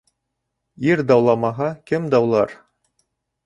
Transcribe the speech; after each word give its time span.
Ир 0.93 1.03
дауламаһа, 1.11 1.69
кем 1.93 2.11
даулар? 2.17 2.59